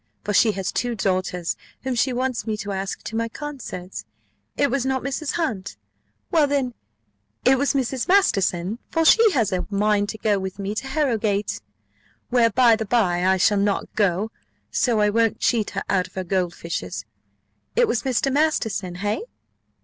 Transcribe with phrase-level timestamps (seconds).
[0.23, 4.03] for she has two daughters whom she wants me to ask to my concerts.
[4.57, 5.33] It was not Mrs.
[5.33, 5.77] Hunt?
[6.31, 6.73] Well, then,
[7.45, 8.07] it was Mrs.
[8.07, 11.61] Masterson; for she has a mind to go with me to Harrowgate,
[12.31, 14.31] where, by the bye, I shall not go;
[14.71, 17.05] so I won't cheat her out of her gold fishes;
[17.75, 18.33] it was Mrs.
[18.33, 19.23] Masterson, hey?"